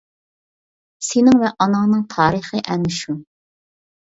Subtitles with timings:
[1.07, 3.17] سېنىڭ ۋە ئاناڭنىڭ تارىخى ئەنە شۇ.